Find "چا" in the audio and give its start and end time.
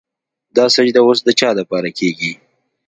1.39-1.49